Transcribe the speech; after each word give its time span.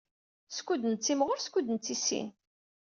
Skud 0.57 0.81
nettimɣur 0.85 1.37
skud 1.39 1.65
nettissin. 1.69 2.27